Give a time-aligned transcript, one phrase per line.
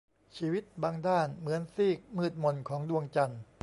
[0.37, 3.41] ชีวิตบางด้านเหมือนซีกมืดหม่นของดวงจันทร์